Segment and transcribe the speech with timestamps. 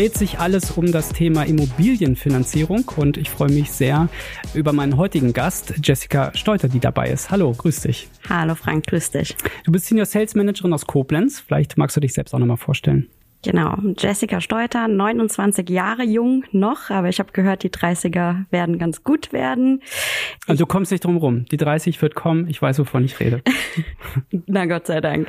[0.00, 4.08] Dreht sich alles um das Thema Immobilienfinanzierung und ich freue mich sehr
[4.54, 7.30] über meinen heutigen Gast, Jessica Steuter, die dabei ist.
[7.30, 8.08] Hallo, grüß dich.
[8.26, 9.36] Hallo Frank, grüß dich.
[9.64, 11.40] Du bist Senior Sales Managerin aus Koblenz.
[11.40, 13.10] Vielleicht magst du dich selbst auch nochmal vorstellen.
[13.42, 19.02] Genau, Jessica Steuter, 29 Jahre jung noch, aber ich habe gehört, die 30er werden ganz
[19.02, 19.82] gut werden.
[20.46, 21.46] Also du kommst nicht drum rum.
[21.46, 23.42] Die 30 wird kommen, ich weiß, wovon ich rede.
[24.46, 25.28] Na Gott sei Dank.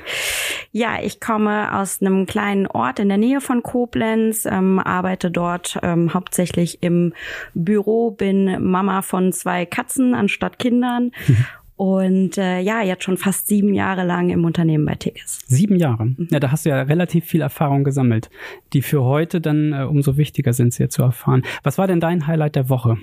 [0.73, 5.79] Ja, ich komme aus einem kleinen Ort in der Nähe von Koblenz, ähm, arbeite dort
[5.81, 7.13] ähm, hauptsächlich im
[7.53, 11.11] Büro, bin Mama von zwei Katzen anstatt Kindern
[11.81, 15.39] Und äh, ja, jetzt schon fast sieben Jahre lang im Unternehmen bei Tickets.
[15.47, 16.05] Sieben Jahre.
[16.05, 16.27] Mhm.
[16.29, 18.29] Ja, da hast du ja relativ viel Erfahrung gesammelt,
[18.73, 21.41] die für heute dann äh, umso wichtiger sind, sie zu erfahren.
[21.63, 22.99] Was war denn dein Highlight der Woche?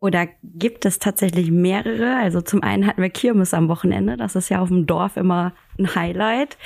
[0.00, 2.16] Oder gibt es tatsächlich mehrere?
[2.16, 4.16] Also zum einen hatten wir Kirmes am Wochenende.
[4.16, 6.56] Das ist ja auf dem Dorf immer ein Highlight.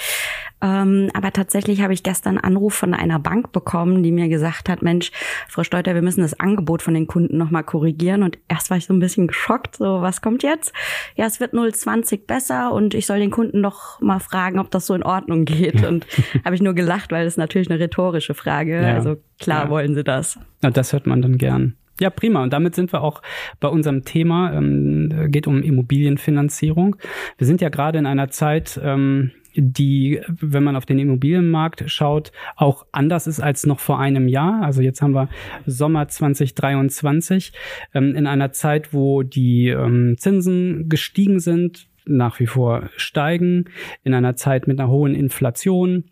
[0.63, 4.69] Ähm, aber tatsächlich habe ich gestern einen Anruf von einer Bank bekommen, die mir gesagt
[4.69, 5.11] hat, Mensch,
[5.49, 8.23] Frau Steuter, wir müssen das Angebot von den Kunden nochmal korrigieren.
[8.23, 10.73] Und erst war ich so ein bisschen geschockt, so was kommt jetzt?
[11.15, 14.87] Ja, es wird 0,20 besser und ich soll den Kunden doch mal fragen, ob das
[14.87, 15.85] so in Ordnung geht.
[15.85, 16.07] Und
[16.45, 18.81] habe ich nur gelacht, weil das natürlich eine rhetorische Frage.
[18.81, 18.95] Ja.
[18.95, 19.71] Also klar ja.
[19.71, 20.39] wollen sie das.
[20.63, 21.77] Na, das hört man dann gern.
[22.01, 22.43] Ja, prima.
[22.43, 23.23] Und damit sind wir auch
[23.59, 24.53] bei unserem Thema.
[24.53, 26.97] Ähm, geht um Immobilienfinanzierung.
[27.39, 32.33] Wir sind ja gerade in einer Zeit, ähm, die, wenn man auf den Immobilienmarkt schaut,
[32.57, 34.63] auch anders ist als noch vor einem Jahr.
[34.63, 35.29] Also jetzt haben wir
[35.65, 37.53] Sommer 2023
[37.95, 43.65] ähm, in einer Zeit, wo die ähm, Zinsen gestiegen sind, nach wie vor steigen,
[44.05, 46.05] in einer Zeit mit einer hohen Inflation.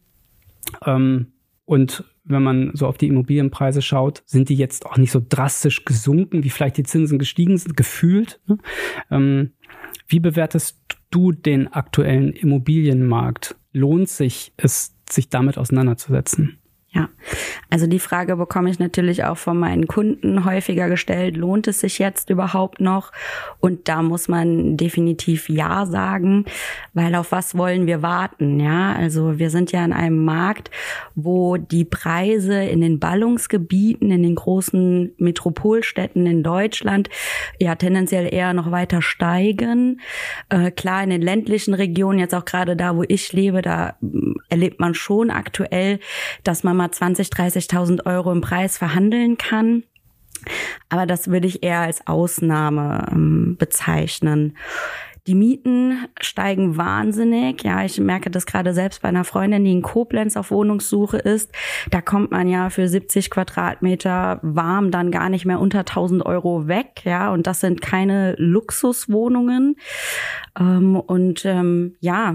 [0.85, 1.33] Ähm,
[1.67, 5.85] und wenn man so auf die Immobilienpreise schaut, sind die jetzt auch nicht so drastisch
[5.85, 8.41] gesunken, wie vielleicht die Zinsen gestiegen sind, gefühlt.
[8.47, 8.59] Ne?
[9.11, 9.53] Ähm,
[10.09, 10.81] wie bewertest
[11.11, 13.57] du den aktuellen Immobilienmarkt?
[13.73, 16.59] Lohnt sich es, sich damit auseinanderzusetzen?
[16.95, 17.09] Ja,
[17.71, 21.37] also die Frage bekomme ich natürlich auch von meinen Kunden häufiger gestellt.
[21.37, 23.11] Lohnt es sich jetzt überhaupt noch?
[23.59, 26.45] Und da muss man definitiv Ja sagen,
[26.93, 28.61] weil auf was wollen wir warten?
[28.61, 30.71] Ja, also wir sind ja in einem Markt,
[31.17, 37.11] wo die Preise in den Ballungsgebieten, in den großen Metropolstädten in Deutschland
[37.59, 40.01] ja tendenziell eher noch weiter steigen.
[40.49, 44.35] Äh, klar, in den ländlichen Regionen, jetzt auch gerade da, wo ich lebe, da mm,
[44.49, 45.99] erlebt man schon aktuell,
[46.45, 49.85] dass man mal mal 20, 30.000 Euro im Preis verhandeln kann.
[50.91, 54.57] Aber das würde ich eher als Ausnahme ähm, bezeichnen.
[55.27, 57.65] Die Mieten steigen wahnsinnig.
[57.65, 61.51] Ja, ich merke das gerade selbst bei einer Freundin, die in Koblenz auf Wohnungssuche ist.
[61.91, 66.69] Da kommt man ja für 70 Quadratmeter warm dann gar nicht mehr unter 1000 Euro
[66.69, 67.01] weg.
[67.05, 69.77] Ja, und das sind keine Luxuswohnungen.
[70.61, 72.35] Ähm, und ähm, ja,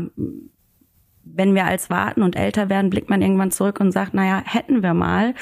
[1.35, 4.83] wenn wir als warten und älter werden, blickt man irgendwann zurück und sagt, naja, hätten
[4.83, 5.33] wir mal.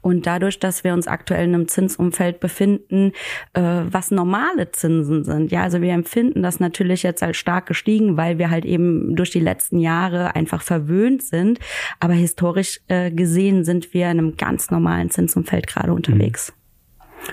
[0.00, 3.12] Und dadurch, dass wir uns aktuell in einem Zinsumfeld befinden,
[3.54, 5.50] äh, was normale Zinsen sind.
[5.50, 9.30] Ja, also wir empfinden das natürlich jetzt als stark gestiegen, weil wir halt eben durch
[9.30, 11.58] die letzten Jahre einfach verwöhnt sind.
[12.00, 16.52] Aber historisch äh, gesehen sind wir in einem ganz normalen Zinsumfeld gerade unterwegs.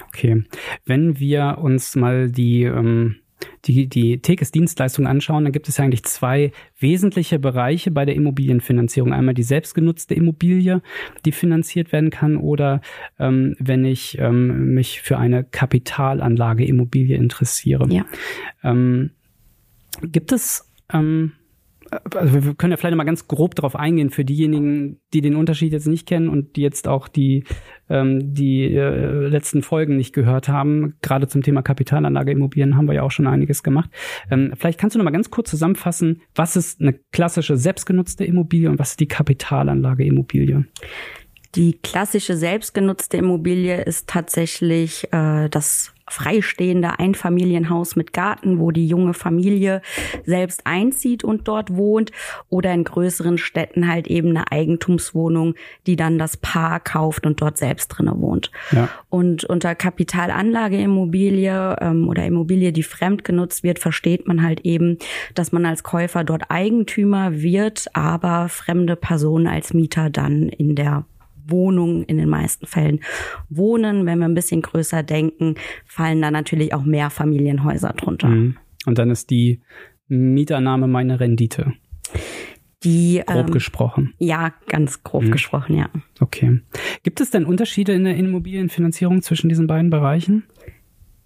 [0.07, 0.43] Okay.
[0.85, 3.17] Wenn wir uns mal die ähm
[3.65, 9.13] die, die Tekes-Dienstleistung anschauen, dann gibt es ja eigentlich zwei wesentliche Bereiche bei der Immobilienfinanzierung.
[9.13, 10.81] Einmal die selbstgenutzte Immobilie,
[11.25, 12.81] die finanziert werden kann, oder
[13.19, 17.87] ähm, wenn ich ähm, mich für eine Kapitalanlage Immobilie interessiere.
[17.89, 18.05] Ja.
[18.63, 19.11] Ähm,
[20.01, 21.33] gibt es ähm,
[22.15, 25.73] also wir können ja vielleicht mal ganz grob darauf eingehen für diejenigen, die den Unterschied
[25.73, 27.43] jetzt nicht kennen und die jetzt auch die,
[27.89, 30.95] ähm, die äh, letzten Folgen nicht gehört haben.
[31.01, 33.89] Gerade zum Thema Kapitalanlage Immobilien haben wir ja auch schon einiges gemacht.
[34.29, 38.69] Ähm, vielleicht kannst du noch mal ganz kurz zusammenfassen, was ist eine klassische selbstgenutzte Immobilie
[38.69, 40.65] und was ist die Kapitalanlage Immobilie?
[41.55, 49.13] Die klassische selbstgenutzte Immobilie ist tatsächlich äh, das freistehende Einfamilienhaus mit Garten, wo die junge
[49.13, 49.81] Familie
[50.25, 52.11] selbst einzieht und dort wohnt
[52.49, 55.55] oder in größeren Städten halt eben eine Eigentumswohnung,
[55.87, 58.51] die dann das Paar kauft und dort selbst drinne wohnt.
[58.71, 58.89] Ja.
[59.09, 64.99] Und unter Kapitalanlageimmobilie ähm, oder Immobilie, die fremd genutzt wird, versteht man halt eben,
[65.33, 71.05] dass man als Käufer dort Eigentümer wird, aber fremde Personen als Mieter dann in der
[71.47, 72.99] Wohnungen in den meisten Fällen
[73.49, 74.05] wohnen.
[74.05, 75.55] Wenn wir ein bisschen größer denken,
[75.85, 78.29] fallen da natürlich auch mehr Familienhäuser drunter.
[78.29, 78.57] Mhm.
[78.85, 79.61] Und dann ist die
[80.07, 81.73] Mieternahme meine Rendite.
[82.83, 84.13] Die, grob ähm, gesprochen.
[84.17, 85.31] Ja, ganz grob mhm.
[85.31, 85.89] gesprochen, ja.
[86.19, 86.59] Okay.
[87.03, 90.43] Gibt es denn Unterschiede in der Immobilienfinanzierung zwischen diesen beiden Bereichen?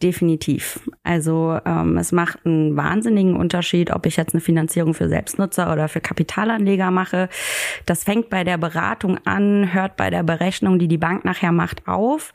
[0.03, 0.79] Definitiv.
[1.03, 5.88] Also ähm, es macht einen wahnsinnigen Unterschied, ob ich jetzt eine Finanzierung für Selbstnutzer oder
[5.88, 7.29] für Kapitalanleger mache.
[7.85, 11.88] Das fängt bei der Beratung an, hört bei der Berechnung, die die Bank nachher macht,
[11.88, 12.33] auf.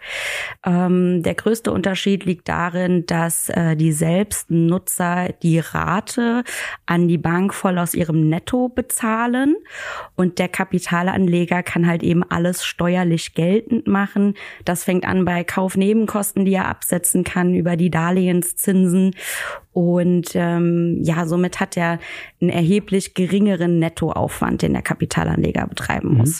[0.64, 6.42] Ähm, der größte Unterschied liegt darin, dass äh, die Selbstnutzer die Rate
[6.86, 9.56] an die Bank voll aus ihrem Netto bezahlen
[10.16, 14.34] und der Kapitalanleger kann halt eben alles steuerlich geltend machen.
[14.64, 19.14] Das fängt an bei Kaufnebenkosten, die er absetzen kann über die Darlehenszinsen.
[19.72, 21.98] Und ähm, ja, somit hat er
[22.40, 26.34] einen erheblich geringeren Nettoaufwand, den der Kapitalanleger betreiben mhm.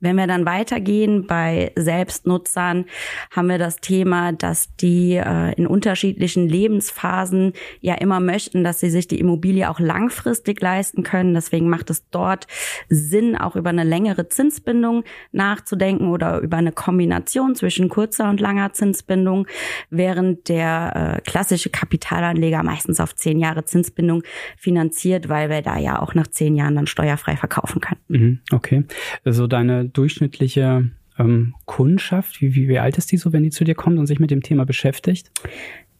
[0.00, 2.86] Wenn wir dann weitergehen bei Selbstnutzern,
[3.30, 8.90] haben wir das Thema, dass die äh, in unterschiedlichen Lebensphasen ja immer möchten, dass sie
[8.90, 11.34] sich die Immobilie auch langfristig leisten können.
[11.34, 12.46] Deswegen macht es dort
[12.88, 18.72] Sinn, auch über eine längere Zinsbindung nachzudenken oder über eine Kombination zwischen kurzer und langer
[18.72, 19.46] Zinsbindung,
[19.90, 24.22] während der äh, klassische Kapitalanleger meistens auf zehn Jahre Zinsbindung
[24.56, 28.00] finanziert, weil wir da ja auch nach zehn Jahren dann steuerfrei verkaufen können.
[28.08, 28.84] Mhm, okay.
[29.24, 32.40] Also so deine durchschnittliche ähm, Kundschaft?
[32.40, 34.30] Wie, wie, wie alt ist die so, wenn die zu dir kommt und sich mit
[34.30, 35.30] dem Thema beschäftigt?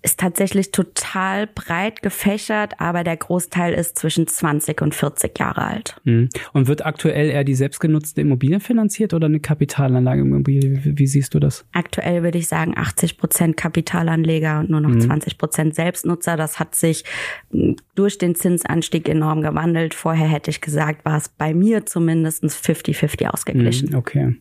[0.04, 6.00] Ist tatsächlich total breit gefächert, aber der Großteil ist zwischen 20 und 40 Jahre alt.
[6.04, 6.28] Mhm.
[6.52, 10.84] Und wird aktuell eher die selbstgenutzte Immobilie finanziert oder eine Kapitalanlage Immobilie?
[10.84, 11.64] Wie, wie, siehst du das?
[11.72, 15.02] Aktuell würde ich sagen 80 Prozent Kapitalanleger und nur noch mhm.
[15.02, 16.36] 20 Prozent Selbstnutzer.
[16.36, 17.04] Das hat sich
[17.50, 19.94] hm, durch den Zinsanstieg enorm gewandelt.
[19.94, 23.90] Vorher hätte ich gesagt, war es bei mir zumindest 50-50 ausgeglichen.
[23.90, 24.36] Mhm, okay.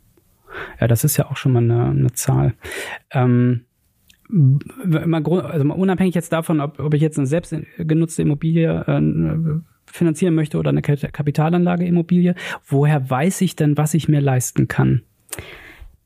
[0.79, 2.53] Ja, das ist ja auch schon mal eine, eine Zahl.
[3.11, 3.65] Ähm,
[4.31, 10.57] also mal unabhängig jetzt davon, ob, ob ich jetzt eine selbstgenutzte Immobilie äh, finanzieren möchte
[10.57, 12.35] oder eine Kapitalanlage Immobilie,
[12.67, 15.01] woher weiß ich denn, was ich mir leisten kann?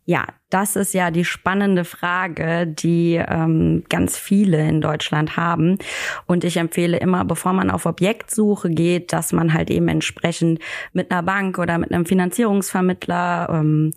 [0.07, 5.79] Ja, das ist ja die spannende Frage, die ähm, ganz viele in Deutschland haben.
[6.27, 10.59] Und ich empfehle immer, bevor man auf Objektsuche geht, dass man halt eben entsprechend
[10.93, 13.93] mit einer Bank oder mit einem Finanzierungsvermittler ähm,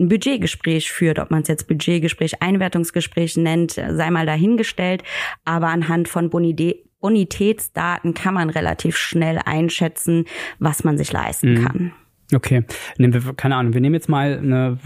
[0.00, 1.20] ein Budgetgespräch führt.
[1.20, 5.04] Ob man es jetzt Budgetgespräch, Einwertungsgespräch nennt, sei mal dahingestellt.
[5.44, 10.24] Aber anhand von Bonität Bonitätsdaten kann man relativ schnell einschätzen,
[10.60, 11.64] was man sich leisten mhm.
[11.64, 11.92] kann.
[12.34, 12.64] Okay,
[12.98, 14.78] nehmen wir, keine Ahnung, wir nehmen jetzt mal eine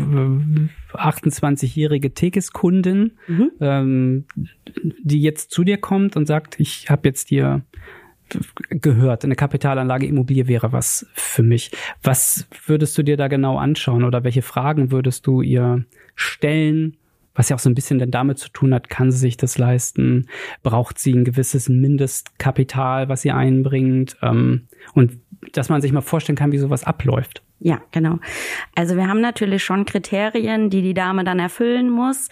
[0.93, 3.51] 28-jährige Tekis-Kundin, mhm.
[3.61, 4.25] ähm,
[5.03, 7.63] die jetzt zu dir kommt und sagt, ich habe jetzt dir
[8.71, 11.71] gehört, eine Kapitalanlage Immobilie wäre was für mich.
[12.03, 15.85] Was würdest du dir da genau anschauen oder welche Fragen würdest du ihr
[16.15, 16.97] stellen?
[17.37, 19.59] Was ja auch so ein bisschen denn damit zu tun hat, kann sie sich das
[19.59, 20.27] leisten?
[20.63, 24.17] Braucht sie ein gewisses Mindestkapital, was sie einbringt?
[24.23, 25.19] Ähm, und
[25.53, 27.43] dass man sich mal vorstellen kann, wie sowas abläuft.
[27.59, 28.19] Ja, genau.
[28.75, 32.29] Also wir haben natürlich schon Kriterien, die die Dame dann erfüllen muss.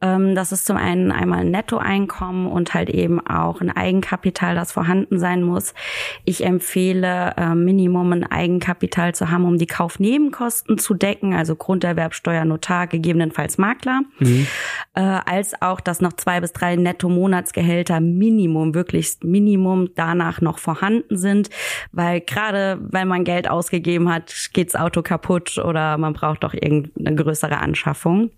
[0.00, 4.70] Ähm, das ist zum einen einmal ein Nettoeinkommen und halt eben auch ein Eigenkapital, das
[4.70, 5.74] vorhanden sein muss.
[6.24, 12.44] Ich empfehle äh, Minimum ein Eigenkapital zu haben, um die Kaufnebenkosten zu decken, also Grunderwerbsteuer,
[12.44, 14.46] Notar, gegebenenfalls Makler, mhm.
[14.94, 21.16] Äh, als auch, dass noch zwei bis drei Netto-Monatsgehälter Minimum, wirklich Minimum danach noch vorhanden
[21.16, 21.50] sind,
[21.92, 27.16] weil gerade wenn man Geld ausgegeben hat, geht Auto kaputt oder man braucht doch irgendeine
[27.16, 28.30] größere Anschaffung.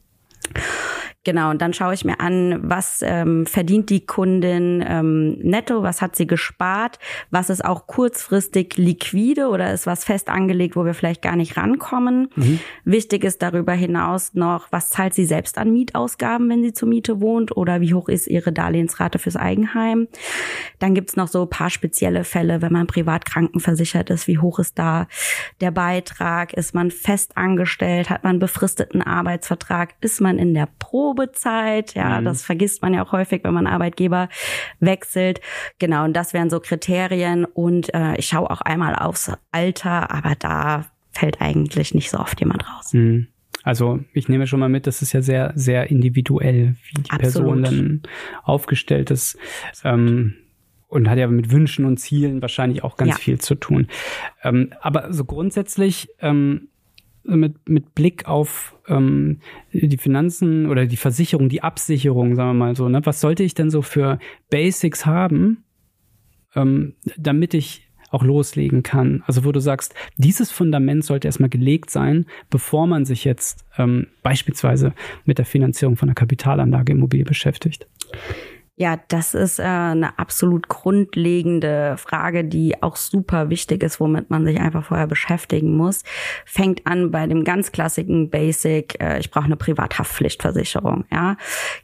[1.22, 6.00] Genau, und dann schaue ich mir an, was ähm, verdient die Kundin ähm, netto, was
[6.00, 6.98] hat sie gespart,
[7.30, 11.58] was ist auch kurzfristig liquide oder ist was fest angelegt, wo wir vielleicht gar nicht
[11.58, 12.30] rankommen.
[12.36, 12.58] Mhm.
[12.84, 17.20] Wichtig ist darüber hinaus noch, was zahlt sie selbst an Mietausgaben, wenn sie zur Miete
[17.20, 20.08] wohnt oder wie hoch ist ihre Darlehensrate fürs Eigenheim.
[20.78, 24.78] Dann gibt's noch so paar spezielle Fälle, wenn man privat krankenversichert ist, wie hoch ist
[24.78, 25.06] da
[25.60, 31.09] der Beitrag, ist man fest angestellt, hat man befristeten Arbeitsvertrag, ist man in der Pro
[31.10, 31.94] Probezeit.
[31.94, 32.24] Ja, mhm.
[32.24, 34.28] das vergisst man ja auch häufig, wenn man Arbeitgeber
[34.78, 35.40] wechselt.
[35.78, 37.44] Genau, und das wären so Kriterien.
[37.44, 42.38] Und äh, ich schaue auch einmal aufs Alter, aber da fällt eigentlich nicht so oft
[42.38, 42.92] jemand raus.
[42.92, 43.26] Mhm.
[43.64, 47.20] Also ich nehme schon mal mit, das ist ja sehr, sehr individuell, wie die Absolut.
[47.20, 48.02] Person dann
[48.44, 49.36] aufgestellt ist.
[49.82, 50.34] Ähm,
[50.86, 53.16] und hat ja mit Wünschen und Zielen wahrscheinlich auch ganz ja.
[53.16, 53.86] viel zu tun.
[54.42, 56.69] Ähm, aber so grundsätzlich ähm,
[57.24, 59.40] mit, mit Blick auf ähm,
[59.72, 63.00] die Finanzen oder die Versicherung, die Absicherung, sagen wir mal so, ne?
[63.04, 64.18] was sollte ich denn so für
[64.50, 65.64] Basics haben,
[66.54, 69.22] ähm, damit ich auch loslegen kann?
[69.26, 74.08] Also wo du sagst, dieses Fundament sollte erstmal gelegt sein, bevor man sich jetzt ähm,
[74.22, 77.86] beispielsweise mit der Finanzierung von einer Kapitalanlage Immobilie beschäftigt.
[78.80, 84.46] Ja, das ist äh, eine absolut grundlegende Frage, die auch super wichtig ist, womit man
[84.46, 86.02] sich einfach vorher beschäftigen muss.
[86.46, 91.04] Fängt an bei dem ganz klassischen Basic, äh, ich brauche eine Privathaftpflichtversicherung.
[91.12, 91.36] Ja,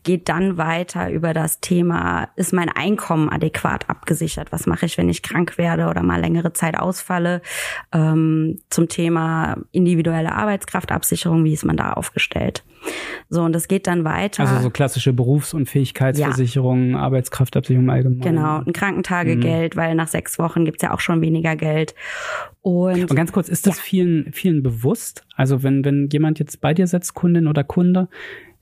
[0.05, 4.51] geht dann weiter über das Thema, ist mein Einkommen adäquat abgesichert?
[4.51, 7.43] Was mache ich, wenn ich krank werde oder mal längere Zeit ausfalle?
[7.93, 12.65] Ähm, zum Thema individuelle Arbeitskraftabsicherung, wie ist man da aufgestellt?
[13.29, 14.45] So, und das geht dann weiter.
[14.45, 16.99] Also so klassische Berufsunfähigkeitsversicherung, ja.
[16.99, 18.21] Arbeitskraftabsicherung allgemein.
[18.21, 19.81] Genau, ein Krankentagegeld, mhm.
[19.81, 21.95] weil nach sechs Wochen gibt's ja auch schon weniger Geld.
[22.63, 23.83] Und, und ganz kurz, ist das ja.
[23.83, 25.27] vielen, vielen bewusst?
[25.35, 28.09] Also wenn, wenn jemand jetzt bei dir sitzt, Kundin oder Kunde,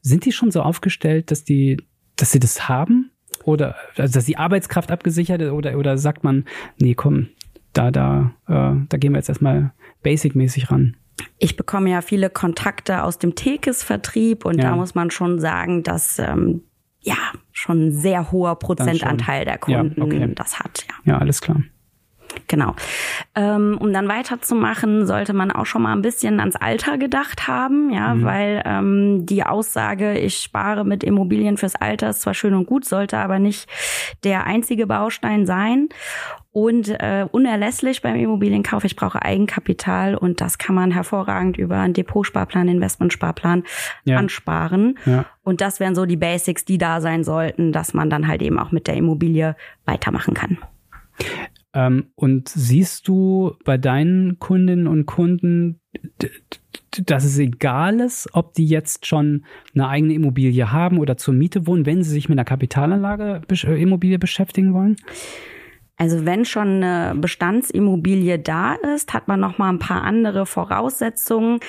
[0.01, 1.79] sind die schon so aufgestellt, dass die,
[2.17, 3.11] dass sie das haben?
[3.45, 6.45] Oder also dass die Arbeitskraft abgesichert ist oder, oder sagt man,
[6.79, 7.29] nee, komm,
[7.73, 10.97] da, da, äh, da gehen wir jetzt erstmal basic-mäßig ran?
[11.39, 14.71] Ich bekomme ja viele Kontakte aus dem Tekes-Vertrieb und ja.
[14.71, 16.63] da muss man schon sagen, dass ähm,
[17.01, 17.17] ja
[17.53, 20.33] schon ein sehr hoher Prozentanteil der Kunden ja, okay.
[20.35, 20.87] das hat.
[20.89, 21.13] Ja.
[21.13, 21.63] ja, alles klar.
[22.55, 22.77] Genau.
[23.35, 27.91] Ähm, um dann weiterzumachen, sollte man auch schon mal ein bisschen ans Alter gedacht haben,
[27.91, 28.25] ja, mhm.
[28.25, 32.85] weil ähm, die Aussage, ich spare mit Immobilien fürs Alter, ist zwar schön und gut,
[32.85, 33.69] sollte aber nicht
[34.23, 35.89] der einzige Baustein sein.
[36.53, 41.95] Und äh, unerlässlich beim Immobilienkauf, ich brauche Eigenkapital und das kann man hervorragend über einen
[41.95, 43.65] Depotsparplan, Investmentsparplan
[44.05, 44.19] ja.
[44.19, 44.97] ansparen.
[45.07, 45.25] Ja.
[45.43, 48.61] Und das wären so die Basics, die da sein sollten, dass man dann halt eben
[48.61, 49.57] auch mit der Immobilie
[49.87, 50.59] weitermachen kann.
[51.75, 55.81] Ähm, und siehst du bei deinen Kundinnen und Kunden,
[57.07, 61.67] dass es egal ist, ob die jetzt schon eine eigene Immobilie haben oder zur Miete
[61.67, 64.97] wohnen, wenn sie sich mit einer Kapitalanlage äh, Immobilie beschäftigen wollen?
[65.97, 71.61] Also wenn schon eine Bestandsimmobilie da ist, hat man noch mal ein paar andere Voraussetzungen,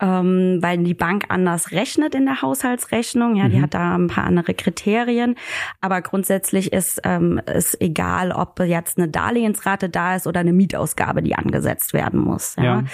[0.00, 3.36] ähm, weil die Bank anders rechnet in der Haushaltsrechnung.
[3.36, 3.50] Ja, mhm.
[3.50, 5.34] die hat da ein paar andere Kriterien.
[5.82, 11.22] Aber grundsätzlich ist ähm, es egal, ob jetzt eine Darlehensrate da ist oder eine Mietausgabe,
[11.22, 12.56] die angesetzt werden muss.
[12.56, 12.64] Ja.
[12.64, 12.84] ja.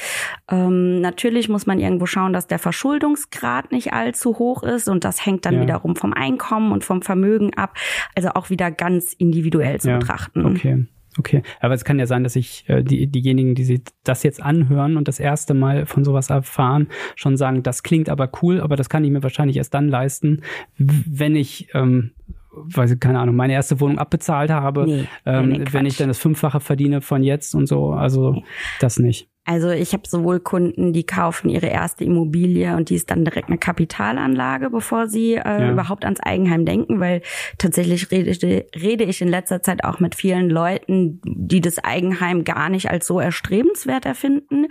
[0.50, 5.24] Ähm, natürlich muss man irgendwo schauen, dass der Verschuldungsgrad nicht allzu hoch ist und das
[5.24, 5.62] hängt dann ja.
[5.62, 7.76] wiederum vom Einkommen und vom Vermögen ab.
[8.16, 9.98] Also auch wieder ganz individuell zu ja.
[9.98, 10.46] betrachten.
[10.46, 10.79] Okay.
[11.18, 14.40] Okay, aber es kann ja sein, dass ich äh, die, diejenigen, die sich das jetzt
[14.40, 18.76] anhören und das erste Mal von sowas erfahren, schon sagen, das klingt aber cool, aber
[18.76, 20.42] das kann ich mir wahrscheinlich erst dann leisten,
[20.76, 22.12] wenn ich ähm,
[22.52, 26.08] weiß ich, keine Ahnung, meine erste Wohnung abbezahlt habe, nee, ähm, nee, wenn ich dann
[26.08, 28.42] das Fünffache verdiene von jetzt und so, also
[28.80, 29.28] das nicht.
[29.46, 33.48] Also ich habe sowohl Kunden, die kaufen ihre erste Immobilie und die ist dann direkt
[33.48, 35.72] eine Kapitalanlage, bevor sie äh, ja.
[35.72, 37.22] überhaupt ans Eigenheim denken, weil
[37.56, 42.68] tatsächlich rede, rede ich in letzter Zeit auch mit vielen Leuten, die das Eigenheim gar
[42.68, 44.66] nicht als so erstrebenswert erfinden.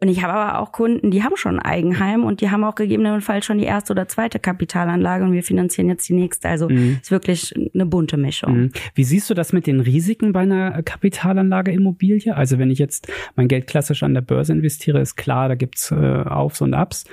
[0.00, 2.76] Und ich habe aber auch Kunden, die haben schon ein Eigenheim und die haben auch
[2.76, 6.48] gegebenenfalls schon die erste oder zweite Kapitalanlage und wir finanzieren jetzt die nächste.
[6.48, 7.00] Also mhm.
[7.02, 8.56] ist wirklich eine bunte Mischung.
[8.56, 8.72] Mhm.
[8.94, 12.34] Wie siehst du das mit den Risiken bei einer Kapitalanlage Immobilie?
[12.34, 15.90] Also wenn ich jetzt mein Geld klassisch an der Börse investiere, ist klar, da gibt's
[15.90, 17.04] äh, Aufs und Abs.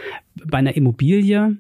[0.46, 1.58] Bei einer Immobilie,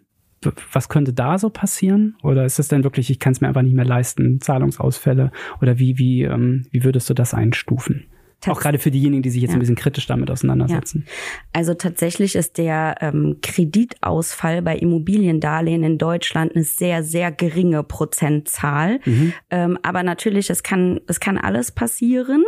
[0.71, 2.15] was könnte da so passieren?
[2.23, 5.31] Oder ist es denn wirklich, ich kann es mir einfach nicht mehr leisten, Zahlungsausfälle?
[5.61, 8.05] Oder wie, wie, ähm, wie würdest du das einstufen?
[8.47, 9.57] Auch gerade für diejenigen, die sich jetzt ja.
[9.57, 11.03] ein bisschen kritisch damit auseinandersetzen.
[11.05, 11.13] Ja.
[11.51, 19.01] Also tatsächlich ist der ähm, Kreditausfall bei Immobiliendarlehen in Deutschland eine sehr, sehr geringe Prozentzahl.
[19.03, 19.33] Mhm.
[19.49, 22.45] Ähm, aber natürlich, es kann, es kann alles passieren.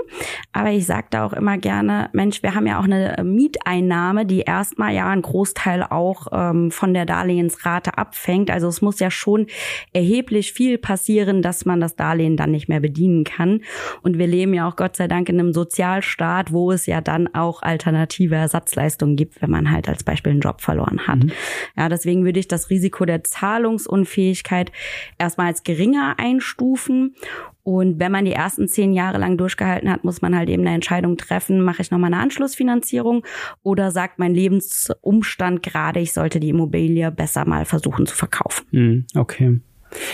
[0.53, 4.41] Aber ich sage da auch immer gerne, Mensch, wir haben ja auch eine Mieteinnahme, die
[4.41, 8.49] erstmal ja einen Großteil auch ähm, von der Darlehensrate abfängt.
[8.49, 9.47] Also es muss ja schon
[9.91, 13.61] erheblich viel passieren, dass man das Darlehen dann nicht mehr bedienen kann.
[14.03, 17.01] Und wir leben ja auch Gott sei Dank in einem sozialen Sozialstaat, wo es ja
[17.01, 21.23] dann auch alternative Ersatzleistungen gibt, wenn man halt als Beispiel einen Job verloren hat.
[21.23, 21.31] Mhm.
[21.75, 24.71] Ja, deswegen würde ich das Risiko der Zahlungsunfähigkeit
[25.17, 27.15] erstmal als geringer einstufen.
[27.63, 30.75] Und wenn man die ersten zehn Jahre lang durchgehalten hat, muss man halt eben eine
[30.75, 33.25] Entscheidung treffen, mache ich nochmal eine Anschlussfinanzierung
[33.63, 38.67] oder sagt mein Lebensumstand gerade, ich sollte die Immobilie besser mal versuchen zu verkaufen.
[38.71, 39.59] Mhm, okay.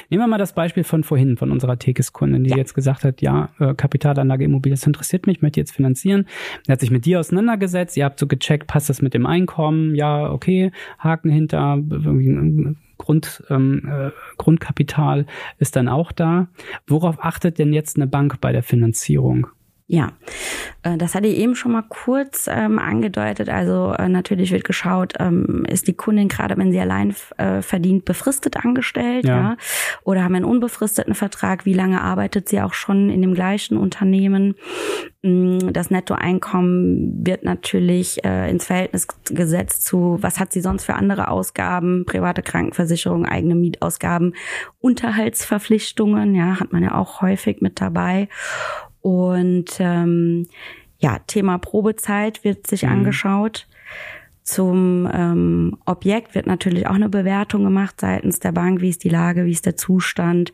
[0.09, 2.57] Nehmen wir mal das Beispiel von vorhin, von unserer Tekes-Kundin, die ja.
[2.57, 6.25] jetzt gesagt hat, ja, äh, Kapitalanlage Immobilie, das interessiert mich, möchte jetzt finanzieren.
[6.67, 9.95] Er hat sich mit dir auseinandergesetzt, ihr habt so gecheckt, passt das mit dem Einkommen?
[9.95, 11.77] Ja, okay, Haken hinter,
[12.97, 15.25] Grund, ähm, äh, Grundkapital
[15.59, 16.47] ist dann auch da.
[16.87, 19.47] Worauf achtet denn jetzt eine Bank bei der Finanzierung?
[19.89, 20.11] Ja,
[20.83, 23.47] äh, das hatte ich eben schon mal kurz ähm, angedeutet.
[23.47, 28.03] Also äh, natürlich wird geschaut, ähm, ist die Kundin gerade, wenn sie allein äh, verdient,
[28.03, 29.37] befristet angestellt, ja.
[29.37, 29.57] ja,
[30.03, 31.65] oder haben einen unbefristeten Vertrag?
[31.65, 34.55] Wie lange arbeitet sie auch schon in dem gleichen Unternehmen?
[35.21, 40.95] Mm, das Nettoeinkommen wird natürlich äh, ins Verhältnis gesetzt zu, was hat sie sonst für
[40.95, 44.33] andere Ausgaben, private Krankenversicherung, eigene Mietausgaben,
[44.79, 48.27] Unterhaltsverpflichtungen, ja, hat man ja auch häufig mit dabei.
[49.01, 50.47] Und ähm,
[50.99, 52.89] ja, Thema Probezeit wird sich mhm.
[52.89, 53.67] angeschaut.
[54.43, 58.79] Zum ähm, Objekt wird natürlich auch eine Bewertung gemacht seitens der Bank.
[58.79, 60.53] Wie ist die Lage, wie ist der Zustand?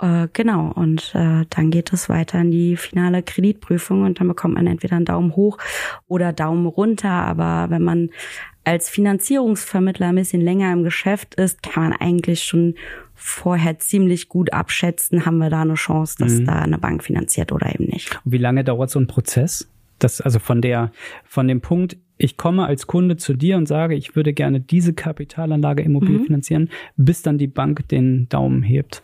[0.00, 4.54] Äh, genau, und äh, dann geht es weiter in die finale Kreditprüfung und dann bekommt
[4.54, 5.58] man entweder einen Daumen hoch
[6.06, 7.10] oder Daumen runter.
[7.10, 8.08] Aber wenn man
[8.68, 12.74] als Finanzierungsvermittler ein bisschen länger im Geschäft ist, kann man eigentlich schon
[13.14, 16.44] vorher ziemlich gut abschätzen, haben wir da eine Chance, dass mhm.
[16.44, 18.20] da eine Bank finanziert oder eben nicht.
[18.24, 19.70] Und wie lange dauert so ein Prozess?
[19.98, 20.92] Das, also von der,
[21.24, 24.92] von dem Punkt, ich komme als Kunde zu dir und sage, ich würde gerne diese
[24.92, 26.26] Kapitalanlage Immobilie mhm.
[26.26, 29.02] finanzieren, bis dann die Bank den Daumen hebt.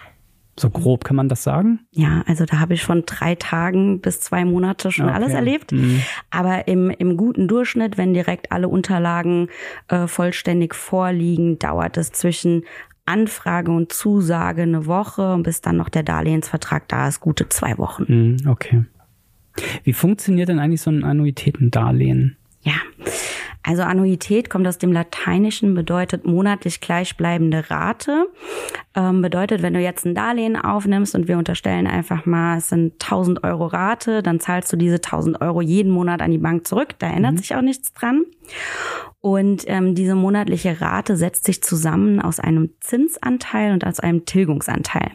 [0.57, 1.81] So grob kann man das sagen?
[1.91, 5.15] Ja, also da habe ich von drei Tagen bis zwei Monate schon okay.
[5.15, 5.73] alles erlebt.
[5.73, 6.03] Mhm.
[6.31, 9.49] Aber im, im guten Durchschnitt, wenn direkt alle Unterlagen
[9.89, 12.63] äh, vollständig vorliegen, dauert es zwischen
[13.05, 17.77] Anfrage und Zusage eine Woche und bis dann noch der Darlehensvertrag da ist, gute zwei
[17.79, 18.05] Wochen.
[18.09, 18.85] Mhm, okay.
[19.83, 22.37] Wie funktioniert denn eigentlich so ein Annuitätendarlehen?
[22.63, 22.81] Ja,
[23.67, 28.27] also Annuität kommt aus dem Lateinischen, bedeutet monatlich gleichbleibende Rate.
[28.95, 33.03] Ähm, bedeutet, wenn du jetzt ein Darlehen aufnimmst und wir unterstellen einfach mal, es sind
[33.03, 36.91] 1000 Euro Rate, dann zahlst du diese 1000 Euro jeden Monat an die Bank zurück.
[36.99, 37.39] Da ändert mhm.
[37.39, 38.27] sich auch nichts dran.
[39.25, 45.13] Und ähm, diese monatliche Rate setzt sich zusammen aus einem Zinsanteil und aus einem Tilgungsanteil.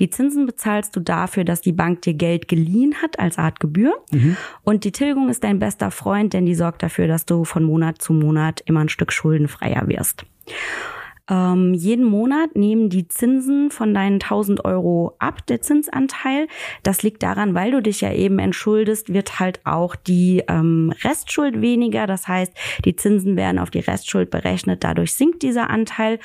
[0.00, 3.94] Die Zinsen bezahlst du dafür, dass die Bank dir Geld geliehen hat als Art Gebühr.
[4.10, 4.36] Mhm.
[4.64, 8.02] Und die Tilgung ist dein bester Freund, denn die sorgt dafür, dass du von Monat
[8.02, 10.24] zu Monat immer ein Stück schuldenfreier wirst.
[11.28, 16.46] Ähm, jeden Monat nehmen die Zinsen von deinen 1000 Euro ab, der Zinsanteil.
[16.82, 21.60] Das liegt daran, weil du dich ja eben entschuldest, wird halt auch die ähm, Restschuld
[21.60, 22.06] weniger.
[22.06, 22.52] Das heißt,
[22.84, 24.84] die Zinsen werden auf die Restschuld berechnet.
[24.84, 26.20] Dadurch sinkt dieser Anteil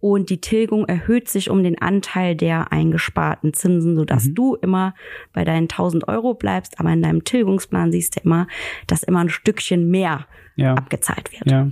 [0.00, 4.34] und die Tilgung erhöht sich um den Anteil der eingesparten Zinsen, sodass mhm.
[4.34, 4.94] du immer
[5.32, 6.78] bei deinen 1000 Euro bleibst.
[6.78, 8.46] Aber in deinem Tilgungsplan siehst du immer,
[8.86, 10.74] dass immer ein Stückchen mehr ja.
[10.74, 11.50] abgezahlt wird.
[11.50, 11.68] Ja.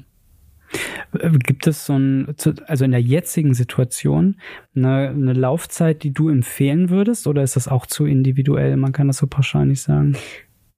[1.13, 2.35] Gibt es so ein,
[2.67, 4.37] also in der jetzigen Situation,
[4.75, 8.77] eine, eine Laufzeit, die du empfehlen würdest, oder ist das auch zu individuell?
[8.77, 10.17] Man kann das so pauschal nicht sagen.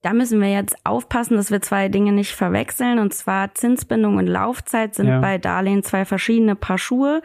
[0.05, 2.99] Da müssen wir jetzt aufpassen, dass wir zwei Dinge nicht verwechseln.
[2.99, 5.19] Und zwar Zinsbindung und Laufzeit sind ja.
[5.19, 7.23] bei Darlehen zwei verschiedene Paar Schuhe.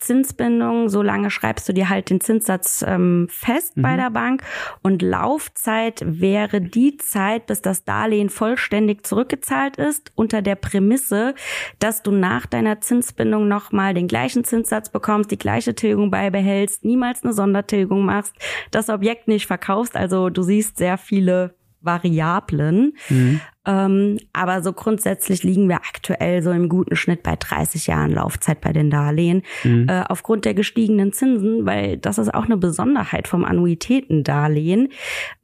[0.00, 3.82] Zinsbindung, so lange schreibst du dir halt den Zinssatz ähm, fest mhm.
[3.82, 4.42] bei der Bank.
[4.82, 11.36] Und Laufzeit wäre die Zeit, bis das Darlehen vollständig zurückgezahlt ist, unter der Prämisse,
[11.78, 17.22] dass du nach deiner Zinsbindung nochmal den gleichen Zinssatz bekommst, die gleiche Tilgung beibehältst, niemals
[17.22, 18.34] eine Sondertilgung machst,
[18.72, 19.94] das Objekt nicht verkaufst.
[19.94, 21.54] Also du siehst sehr viele
[21.86, 22.92] Variablen.
[23.08, 23.40] Mhm.
[23.66, 28.60] Ähm, aber so grundsätzlich liegen wir aktuell so im guten Schnitt bei 30 Jahren Laufzeit
[28.60, 29.42] bei den Darlehen.
[29.64, 29.88] Mhm.
[29.88, 34.88] Äh, aufgrund der gestiegenen Zinsen, weil das ist auch eine Besonderheit vom Annuitätendarlehen,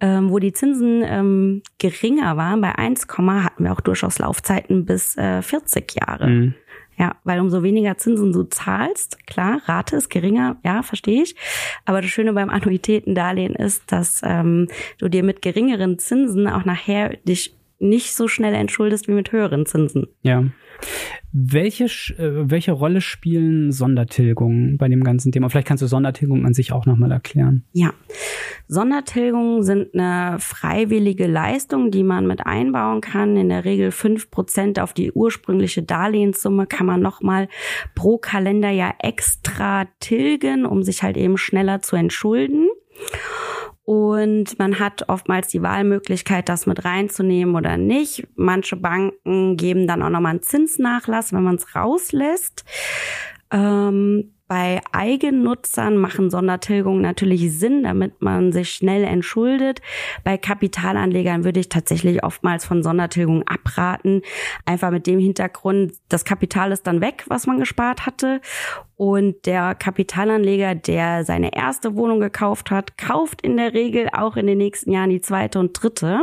[0.01, 2.61] ähm, wo die Zinsen ähm, geringer waren.
[2.61, 6.29] Bei 1, hatten wir auch durchaus Laufzeiten bis äh, 40 Jahre.
[6.29, 6.55] Mhm.
[6.99, 11.35] Ja, weil umso weniger Zinsen du zahlst, klar, Rate ist geringer, ja, verstehe ich.
[11.85, 17.17] Aber das Schöne beim Annuitätendarlehen ist, dass ähm, du dir mit geringeren Zinsen auch nachher
[17.25, 20.07] dich nicht so schnell entschuldest wie mit höheren Zinsen.
[20.23, 20.45] Ja.
[21.33, 25.49] Welche, äh, welche Rolle spielen Sondertilgungen bei dem ganzen Thema?
[25.49, 27.65] Vielleicht kannst du Sondertilgungen an sich auch nochmal erklären.
[27.73, 27.93] Ja,
[28.69, 33.37] Sondertilgungen sind eine freiwillige Leistung, die man mit einbauen kann.
[33.37, 37.49] In der Regel fünf Prozent auf die ursprüngliche Darlehenssumme kann man nochmal
[37.95, 42.69] pro Kalenderjahr extra tilgen, um sich halt eben schneller zu entschulden.
[43.85, 48.27] Und man hat oftmals die Wahlmöglichkeit, das mit reinzunehmen oder nicht.
[48.37, 52.65] Manche Banken geben dann auch nochmal einen Zinsnachlass, wenn man es rauslässt.
[53.51, 59.81] Ähm, bei Eigennutzern machen Sondertilgungen natürlich Sinn, damit man sich schnell entschuldet.
[60.25, 64.21] Bei Kapitalanlegern würde ich tatsächlich oftmals von Sondertilgungen abraten.
[64.67, 68.43] Einfach mit dem Hintergrund, das Kapital ist dann weg, was man gespart hatte.
[69.03, 74.47] Und der Kapitalanleger, der seine erste Wohnung gekauft hat, kauft in der Regel auch in
[74.47, 76.21] den nächsten Jahren die zweite und dritte.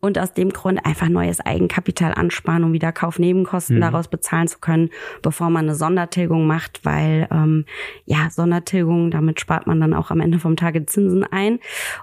[0.00, 3.80] Und aus dem Grund einfach neues Eigenkapital ansparen, um wieder Kaufnebenkosten mhm.
[3.82, 4.88] daraus bezahlen zu können,
[5.20, 7.66] bevor man eine Sondertilgung macht, weil ähm,
[8.06, 11.58] ja, Sondertilgung, damit spart man dann auch am Ende vom Tage Zinsen ein.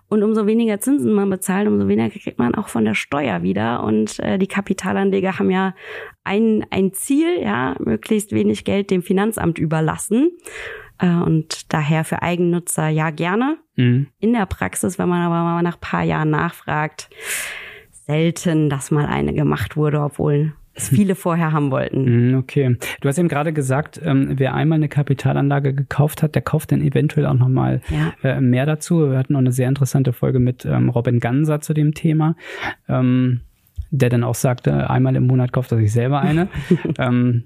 [0.08, 3.84] Und umso weniger Zinsen man bezahlt, umso weniger kriegt man auch von der Steuer wieder.
[3.84, 5.74] Und äh, die Kapitalanleger haben ja
[6.26, 10.32] ein, ein Ziel, ja, möglichst wenig Geld dem Finanzamt überlassen.
[11.00, 13.58] Äh, und daher für Eigennutzer ja gerne.
[13.76, 14.08] Mhm.
[14.20, 17.10] In der Praxis, wenn man aber mal nach paar Jahren nachfragt,
[17.92, 22.32] selten, dass mal eine gemacht wurde, obwohl es viele vorher haben wollten.
[22.32, 22.78] Mhm, okay.
[23.00, 26.82] Du hast eben gerade gesagt, ähm, wer einmal eine Kapitalanlage gekauft hat, der kauft dann
[26.82, 28.14] eventuell auch nochmal ja.
[28.30, 29.10] äh, mehr dazu.
[29.10, 32.36] Wir hatten noch eine sehr interessante Folge mit ähm, Robin Ganser zu dem Thema.
[32.90, 33.42] Ähm,
[33.92, 36.48] der dann auch sagte, einmal im Monat kauft er sich selber eine.
[36.98, 37.44] ähm,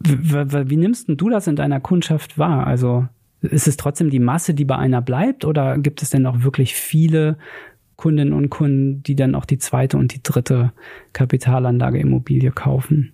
[0.00, 2.66] wie nimmst du das in deiner Kundschaft wahr?
[2.66, 3.06] Also
[3.42, 6.74] ist es trotzdem die Masse, die bei einer bleibt, oder gibt es denn auch wirklich
[6.74, 7.36] viele
[7.96, 10.72] Kundinnen und Kunden, die dann auch die zweite und die dritte
[11.12, 13.12] Kapitalanlage Immobilie kaufen?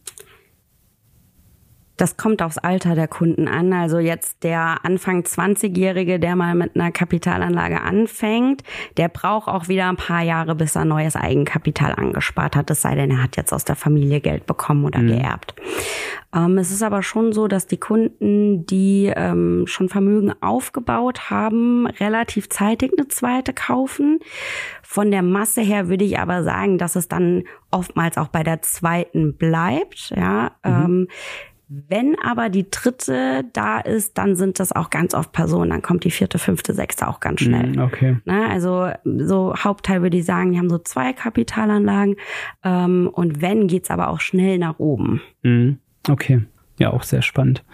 [1.97, 3.73] Das kommt aufs Alter der Kunden an.
[3.73, 8.63] Also jetzt der Anfang 20-Jährige, der mal mit einer Kapitalanlage anfängt,
[8.97, 12.71] der braucht auch wieder ein paar Jahre, bis er neues Eigenkapital angespart hat.
[12.71, 15.09] Es sei denn, er hat jetzt aus der Familie Geld bekommen oder mhm.
[15.09, 15.55] geerbt.
[16.35, 21.87] Ähm, es ist aber schon so, dass die Kunden, die ähm, schon Vermögen aufgebaut haben,
[21.87, 24.21] relativ zeitig eine zweite kaufen.
[24.83, 28.63] Von der Masse her würde ich aber sagen, dass es dann oftmals auch bei der
[28.63, 30.13] zweiten bleibt.
[30.15, 30.53] Ja.
[30.65, 30.85] Mhm.
[30.85, 31.09] Ähm,
[31.69, 35.71] wenn aber die dritte da ist, dann sind das auch ganz oft Personen.
[35.71, 37.73] Dann kommt die vierte, fünfte, sechste auch ganz schnell.
[37.73, 38.17] Mm, okay.
[38.25, 42.17] Na, also so Hauptteil würde ich sagen, die haben so zwei Kapitalanlagen.
[42.63, 45.21] Ähm, und wenn, geht's aber auch schnell nach oben.
[45.43, 45.73] Mm,
[46.09, 46.45] okay.
[46.79, 47.65] Ja, auch sehr spannend.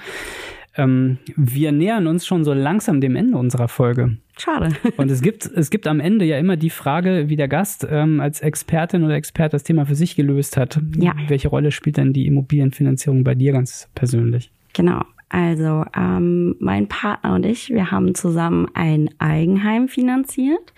[0.77, 4.19] Ähm, wir nähern uns schon so langsam dem Ende unserer Folge.
[4.39, 4.71] Schade.
[4.97, 8.21] Und es gibt, es gibt am Ende ja immer die Frage, wie der Gast ähm,
[8.21, 10.81] als Expertin oder Experte das Thema für sich gelöst hat.
[10.97, 11.15] Ja.
[11.29, 14.51] Welche Rolle spielt denn die Immobilienfinanzierung bei dir ganz persönlich?
[14.73, 15.03] Genau.
[15.29, 20.75] Also ähm, mein Partner und ich, wir haben zusammen ein Eigenheim finanziert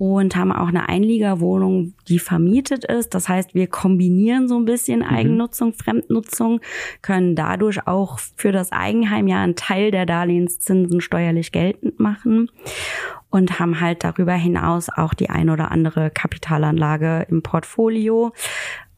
[0.00, 3.14] und haben auch eine Einliegerwohnung, die vermietet ist.
[3.14, 5.04] Das heißt, wir kombinieren so ein bisschen mhm.
[5.14, 6.62] Eigennutzung, Fremdnutzung,
[7.02, 12.50] können dadurch auch für das Eigenheim ja einen Teil der Darlehenszinsen steuerlich geltend machen
[13.30, 18.32] und haben halt darüber hinaus auch die ein oder andere Kapitalanlage im Portfolio.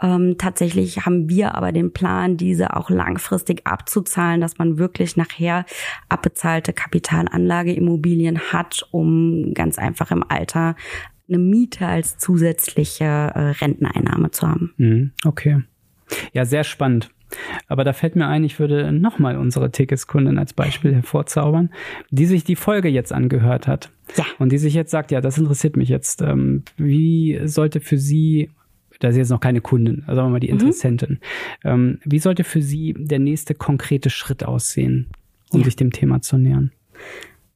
[0.03, 5.65] Ähm, tatsächlich haben wir aber den Plan, diese auch langfristig abzuzahlen, dass man wirklich nachher
[6.09, 10.75] abbezahlte Kapitalanlageimmobilien hat, um ganz einfach im Alter
[11.29, 14.75] eine Miete als zusätzliche äh, Renteneinnahme zu haben.
[14.77, 15.63] Mhm, okay.
[16.33, 17.11] Ja, sehr spannend.
[17.69, 21.71] Aber da fällt mir ein, ich würde nochmal unsere Tickets-Kundin als Beispiel hervorzaubern,
[22.11, 23.91] die sich die Folge jetzt angehört hat.
[24.17, 24.25] Ja.
[24.39, 26.23] Und die sich jetzt sagt, ja, das interessiert mich jetzt.
[26.23, 28.51] Ähm, wie sollte für sie,
[29.01, 30.55] da ist jetzt noch keine Kundin, also sagen wir mal die mhm.
[30.55, 31.21] Interessentin,
[31.65, 31.99] mhm.
[32.05, 35.09] wie sollte für sie der nächste konkrete Schritt aussehen,
[35.51, 35.65] um ja.
[35.65, 36.73] sich dem Thema zu nähern?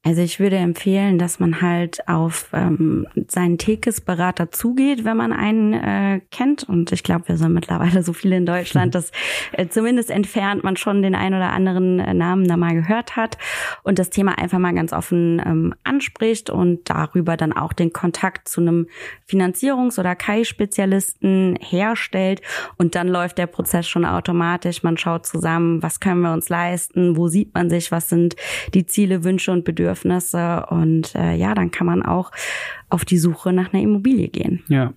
[0.07, 5.73] Also ich würde empfehlen, dass man halt auf ähm, seinen Tekes-Berater zugeht, wenn man einen
[5.73, 6.63] äh, kennt.
[6.63, 9.11] Und ich glaube, wir sind mittlerweile so viele in Deutschland, dass
[9.51, 13.37] äh, zumindest entfernt man schon den ein oder anderen äh, Namen da mal gehört hat
[13.83, 18.49] und das Thema einfach mal ganz offen ähm, anspricht und darüber dann auch den Kontakt
[18.49, 18.87] zu einem
[19.29, 22.43] Finanzierungs- oder KI-Spezialisten herstellt.
[22.77, 24.85] Und dann läuft der Prozess schon automatisch.
[24.85, 28.37] Man schaut zusammen, was können wir uns leisten, wo sieht man sich, was sind
[28.73, 32.31] die Ziele, Wünsche und Bedürfnisse Bedürfnisse und äh, ja, dann kann man auch
[32.89, 34.63] auf die Suche nach einer Immobilie gehen.
[34.69, 34.93] Ja.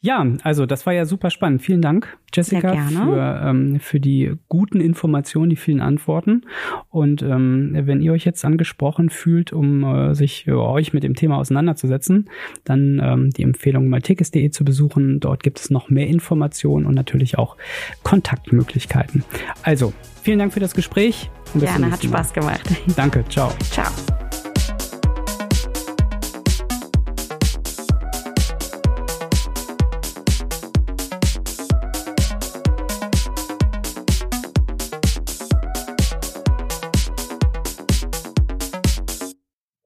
[0.00, 1.62] Ja, also das war ja super spannend.
[1.62, 6.42] Vielen Dank, Jessica, für, ähm, für die guten Informationen, die vielen Antworten.
[6.90, 11.14] Und ähm, wenn ihr euch jetzt angesprochen fühlt, um äh, sich äh, euch mit dem
[11.14, 12.28] Thema auseinanderzusetzen,
[12.64, 15.20] dann ähm, die Empfehlung mal tickets.de zu besuchen.
[15.20, 17.56] Dort gibt es noch mehr Informationen und natürlich auch
[18.02, 19.24] Kontaktmöglichkeiten.
[19.62, 21.30] Also, vielen Dank für das Gespräch.
[21.58, 22.62] Gerne, hat Spaß gemacht.
[22.96, 23.52] Danke, ciao.
[23.70, 23.90] Ciao.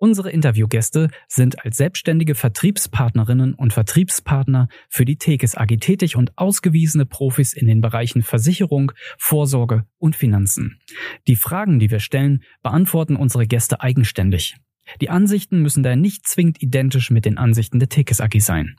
[0.09, 7.05] Unsere Interviewgäste sind als selbstständige Vertriebspartnerinnen und Vertriebspartner für die Tekes AG tätig und ausgewiesene
[7.05, 10.81] Profis in den Bereichen Versicherung, Vorsorge und Finanzen.
[11.27, 14.57] Die Fragen, die wir stellen, beantworten unsere Gäste eigenständig.
[15.03, 18.77] Die Ansichten müssen daher nicht zwingend identisch mit den Ansichten der Tekes AG sein.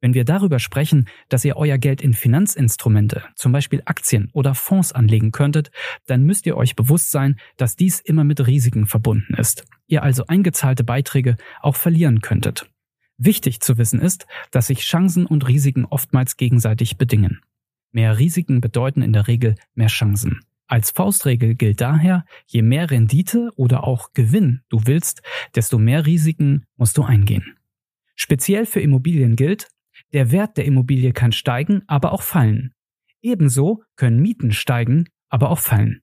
[0.00, 4.92] Wenn wir darüber sprechen, dass ihr euer Geld in Finanzinstrumente, zum Beispiel Aktien oder Fonds
[4.92, 5.70] anlegen könntet,
[6.06, 9.64] dann müsst ihr euch bewusst sein, dass dies immer mit Risiken verbunden ist.
[9.86, 12.70] Ihr also eingezahlte Beiträge auch verlieren könntet.
[13.18, 17.42] Wichtig zu wissen ist, dass sich Chancen und Risiken oftmals gegenseitig bedingen.
[17.92, 20.40] Mehr Risiken bedeuten in der Regel mehr Chancen.
[20.66, 25.20] Als Faustregel gilt daher, je mehr Rendite oder auch Gewinn du willst,
[25.54, 27.58] desto mehr Risiken musst du eingehen.
[28.14, 29.68] Speziell für Immobilien gilt,
[30.12, 32.74] der Wert der Immobilie kann steigen, aber auch fallen.
[33.22, 36.02] Ebenso können Mieten steigen, aber auch fallen.